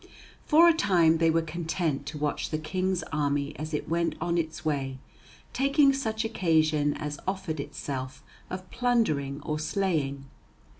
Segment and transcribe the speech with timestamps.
[0.47, 4.35] For a time they were content to watch the King's army as it went on
[4.35, 4.97] its way,
[5.53, 10.25] taking such occasion as offered itself of plundering or slaying.